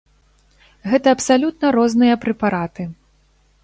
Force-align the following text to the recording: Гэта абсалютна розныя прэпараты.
Гэта 0.93 1.07
абсалютна 1.15 1.67
розныя 1.79 2.15
прэпараты. 2.27 2.83